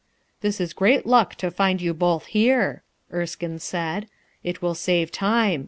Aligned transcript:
"This 0.41 0.59
is 0.59 0.73
great 0.73 1.05
luck 1.05 1.35
to 1.35 1.51
find 1.51 1.79
you 1.79 1.93
both 1.93 2.25
here," 2.25 2.81
Erskine 3.13 3.59
said. 3.59 4.07
"It 4.43 4.59
will 4.59 4.73
save 4.73 5.11
time. 5.11 5.59